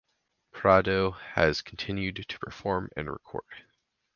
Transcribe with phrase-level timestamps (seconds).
[0.51, 3.45] Prado has continued to perform and record.